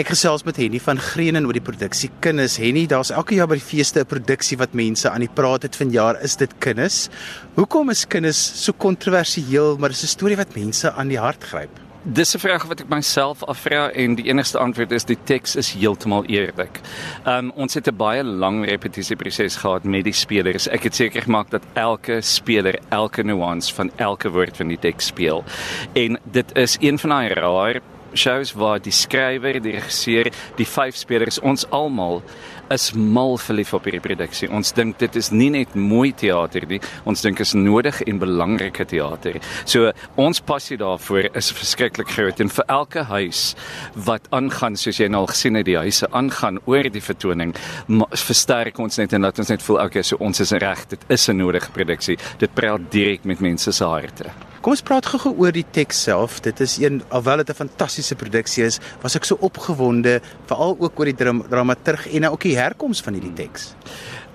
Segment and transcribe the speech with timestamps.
[0.00, 2.54] Ek gesels met Henny van Greenen oor die produksie Kinders.
[2.56, 5.76] Henny, daar's elke jaar by die feeste 'n produksie wat mense aan die praat het
[5.76, 7.10] vanjaar, is dit Kinders.
[7.56, 11.68] Hoekom is Kinders so kontroversieel, maar dis 'n storie wat mense aan die hart gryp?
[12.04, 15.72] Dis 'n vraag wat ek myself afvra en die enigste antwoord is die teks is
[15.72, 16.80] heeltemal eerlik.
[17.26, 20.66] Um ons het 'n baie lang repetisieproses gehad met die spelers.
[20.68, 25.06] Ek het seker gemaak dat elke speler elke nuance van elke woord van die teks
[25.06, 25.44] speel.
[25.92, 27.82] En dit is een van daai rare
[28.14, 32.22] shows waar die skrywer, die regisseur, die vyf spelers ons almal
[32.70, 34.48] is mal verlief op hierdie produksie.
[34.54, 36.78] Ons dink dit is nie net mooi teater nie,
[37.08, 39.40] ons dink is nodig en belangrike teater.
[39.64, 43.42] So ons passie daarvoor is verskriklik groot en vir elke huis
[44.06, 47.56] wat aangaan soos jy nou al gesien het die huise aangaan oor die vertoning,
[48.14, 51.28] versterk ons net en laat ons net voel okay, so ons is reg, dit is
[51.28, 52.18] 'n nodige produksie.
[52.38, 54.30] Dit praat direk met mense se harte.
[54.60, 56.42] Kom ons praat gou-gou oor die teks self.
[56.44, 60.18] Dit is een alhoewel dit 'n fantastiese produksie is, was ek so opgewonde
[60.50, 63.74] veral ook oor die dram dramaturg en ook die herkoms van hierdie teks.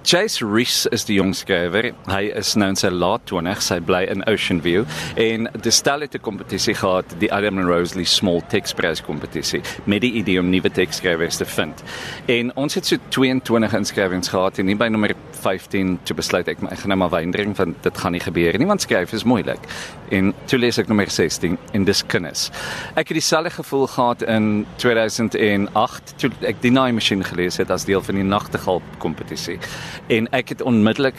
[0.06, 1.88] Chase Reese is die jong skrywer.
[2.06, 3.72] Hy is nou in sy laat 20s.
[3.74, 4.84] Hy bly in Ocean View
[5.18, 10.02] en die stel het 'n kompetisie gehad, die Adam and Rosalie Small Prize kompetisie met
[10.02, 11.84] die idee om nuwe teksskrywers te vind.
[12.28, 16.58] En ons het so 22 inskrywings gehad en nie by nommer 15 te besluit ek,
[16.62, 19.60] ek gaan nou maar wyndring van dit gaan nie gebeur nie want skryf is moeilik.
[20.12, 22.52] En toe lees ek nommer 16 en dis kinders.
[22.96, 27.86] Ek het dieselfde gevoel gehad in 2008 toe ek die Naai masjien gelees het as
[27.86, 29.60] deel van die Nagtegaal kompetisie
[30.08, 31.16] en ek het onmiddellik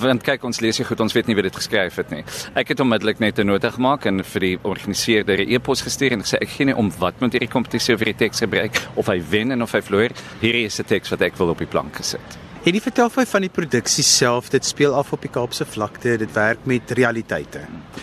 [0.00, 2.24] want kyk ons lees jy goed ons weet nie wie dit geskryf het nie.
[2.54, 6.22] Ek het onmiddellik net 'n nota gemaak en vir die organiseerder 'n e-pos gestuur en
[6.22, 9.20] gesê ek gee nie om wat moet hierdie kompetisie vir die teks gebruik of hy
[9.30, 10.10] wen en of hy verloor.
[10.40, 12.38] Hierdie is 'n teks wat ek wil op die plank gesit.
[12.60, 16.18] En die vertel vir van die produksie self, dit speel af op die Kaapse vlakte,
[16.20, 17.62] dit werk met realiteite.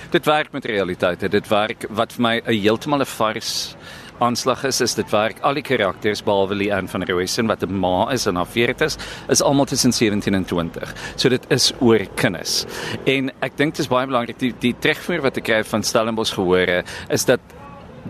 [0.10, 3.76] Dit werk met realiteite, dit werk wat vir my 'n heeltemal 'n vars
[4.20, 8.12] aanslag is is dit werk al die karakters behalwe Leanne van Rooisen wat 'n ma
[8.12, 8.98] is en haar 40's
[9.30, 10.94] is almal tussen 17 en 20.
[11.16, 12.66] So dit is oor kinders.
[13.06, 16.34] En ek dink dit is baie belangrik die die terugvoer wat ek kry van Stellenbosch
[16.34, 17.40] gehore is dat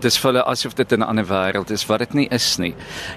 [0.00, 2.74] dis vir hulle asof dit 'n ander wêreld is wat dit nie is nie.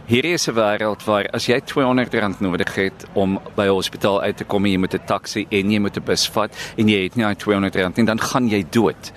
[0.08, 4.38] Hierdie is 'n wêreld waar as jy R200 nodig het om by 'n hospitaal uit
[4.38, 7.16] te kom jy moet 'n taxi en jy moet 'n bus vat en jy het
[7.16, 9.12] nie R200 nie, dan gaan jy dood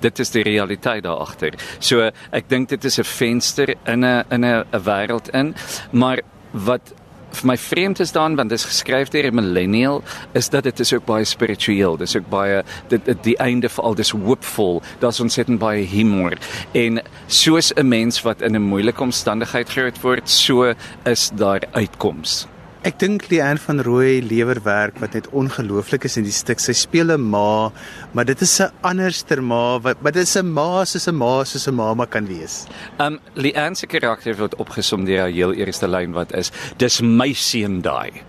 [0.00, 1.54] dit is die realiteit daar agter.
[1.78, 5.54] So ek dink dit is 'n venster in 'n in 'n 'n wêreld in,
[5.92, 6.20] maar
[6.52, 6.92] wat
[7.36, 10.02] vir my vreemd is dan want dit is geskryf deur 'n millennial
[10.32, 11.96] is dat dit is ook baie spiritueel.
[11.96, 14.82] Dis ook baie dit, dit die einde vir al dis hoopvol.
[14.98, 16.36] Daar's ontsettend baie humor
[16.72, 20.74] en soos 'n mens wat in 'n moeilike omstandigheid groot word, so
[21.04, 22.55] is daar uitkomste.
[22.86, 26.60] Ek dink Leanne van Rooi lewer werk wat net ongelooflik is in die stuk.
[26.62, 27.72] Sy speel 'n ma,
[28.14, 31.42] maar dit is 'n anderster ma wat maar dit is 'n ma soos 'n ma
[31.42, 32.66] soos 'n mamma kan wees.
[33.00, 37.32] Um Leanne se karakter word opgesom deur haar heel eerste lyn wat is: "Dis my
[37.32, 38.22] seun daai."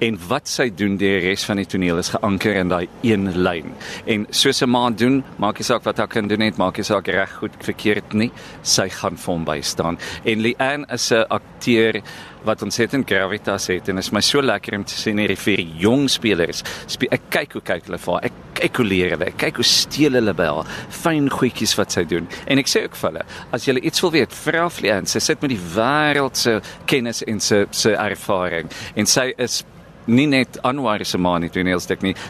[0.00, 3.74] En wat sy doen die res van die toneel is geanker in daai een lyn.
[4.06, 6.84] En soos 'n ma doen, maak nie saak wat haar kind doen net, maak nie
[6.84, 8.30] saak reg goed verkeerd nie,
[8.62, 9.98] sy gaan vir hom bystaan.
[10.24, 12.02] En Leanne is 'n akteur
[12.44, 16.08] wat in Gravitas het en is my so lekker om te sien hierdie vier jong
[16.10, 16.62] spelers.
[16.86, 19.68] Speel, ek kyk hoe kyk hulle vir, ek kyk hoe leer hulle, ek kyk hoe
[19.68, 22.28] steel hulle by haar, fyn goedjies wat sy doen.
[22.46, 25.42] En ek sê ook vir hulle, as jy iets wil weet, vra Flian, sy sit
[25.44, 26.58] met die wêreld se
[26.90, 29.62] kennis en se se ervaring en sy is
[30.06, 31.76] nie net Anwar se ma nie, toe nie,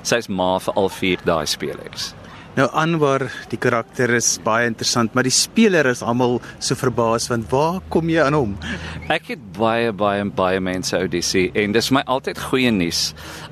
[0.02, 2.12] sy is ma vir al vier daai spelers.
[2.54, 7.48] Nou Anwar, die karakter is baie interessant, maar die speler is almal so verbaas want
[7.50, 8.52] waar kom jy aan hom?
[9.10, 13.08] Ek het baie baie baie mense audisie en dis my altyd goeie nuus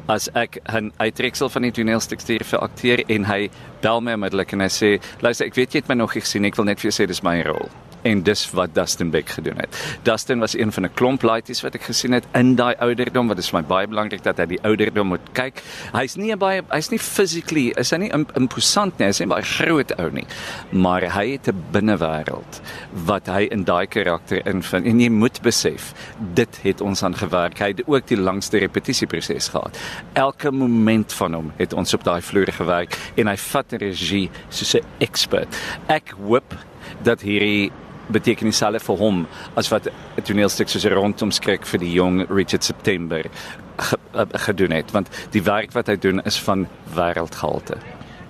[0.07, 3.51] as ek 'n uittreksel van die toneelstuk stuur vir akteur en hy
[3.83, 6.57] bel my onmiddellik en hy sê, "Luister, ek weet jy het my nog gesien, ek
[6.57, 7.71] wil net vir jou sê dis my rol."
[8.03, 9.77] En dis wat Dustin Beck gedoen het.
[10.03, 13.39] Dustin was een van 'n klomp laities wat ek gesien het in daai ouderdom wat
[13.39, 15.63] is vir my baie belangrik dat hy die ouderdom moet kyk.
[15.93, 19.93] Hy's nie baie hy's nie physically, is hy nie imposant nie, hy's nie baie groot
[19.99, 20.27] ou nie,
[20.71, 22.61] maar hy het 'n binnewêreld
[23.07, 25.95] wat hy in daai karakter invind en jy moet besef
[26.35, 27.59] dit het ons aan gewerk.
[27.59, 29.79] Hy het ook die langste repetisieproses gehad.
[30.13, 34.75] Elke moment van hom het ons op daai vloer gewerk en hy vat regie soos
[34.75, 35.49] 'n expert.
[35.89, 36.55] Ek hoop
[37.03, 37.71] dat hierdie
[38.09, 42.65] beteken dieselfde vir hom as wat 'n toneelstuk soos rondom skrik vir die jong Richard
[42.65, 43.23] September
[43.79, 47.77] ge, uh, gedoen het want die werk wat hy doen is van wêreldgehalte.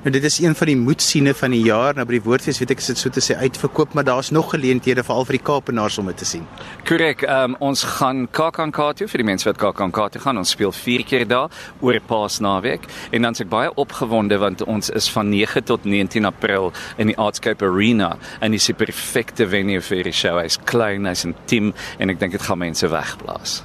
[0.02, 1.94] Nou dit is een van die moedsiene van die jaar.
[1.94, 4.49] Nou by die Woordfees weet ek is dit so te sê uitverkoop, maar daar's nog
[4.50, 6.43] geleenthede veral vir die Kaapenaars om dit te sien.
[6.88, 7.22] Korrek.
[7.22, 10.43] Um, ons gaan KAKNK toe vir die mense wat KAKNK toe gaan.
[10.43, 11.54] Ons speel 4 keer daar
[11.87, 16.26] oor Paasnaweek en dan is ek baie opgewonde want ons is van 9 tot 19
[16.26, 20.34] April in die Artscape Arena en dis die perfekte venue vir die show.
[20.43, 21.70] Hy's klein, hy's intiem
[22.02, 23.62] en ek dink dit gaan mense wegblaas.